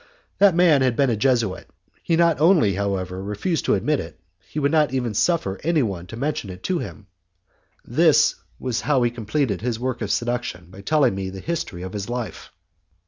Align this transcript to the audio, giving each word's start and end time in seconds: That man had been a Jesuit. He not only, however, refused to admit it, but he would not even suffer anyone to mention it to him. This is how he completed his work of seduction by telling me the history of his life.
That 0.39 0.55
man 0.55 0.81
had 0.81 0.95
been 0.95 1.11
a 1.11 1.15
Jesuit. 1.15 1.67
He 2.01 2.15
not 2.15 2.41
only, 2.41 2.73
however, 2.73 3.21
refused 3.21 3.65
to 3.65 3.75
admit 3.75 3.99
it, 3.99 4.19
but 4.39 4.47
he 4.47 4.57
would 4.57 4.71
not 4.71 4.91
even 4.91 5.13
suffer 5.13 5.59
anyone 5.63 6.07
to 6.07 6.17
mention 6.17 6.49
it 6.49 6.63
to 6.63 6.79
him. 6.79 7.05
This 7.85 8.33
is 8.59 8.81
how 8.81 9.03
he 9.03 9.11
completed 9.11 9.61
his 9.61 9.79
work 9.79 10.01
of 10.01 10.09
seduction 10.09 10.71
by 10.71 10.81
telling 10.81 11.13
me 11.13 11.29
the 11.29 11.39
history 11.39 11.83
of 11.83 11.93
his 11.93 12.09
life. 12.09 12.51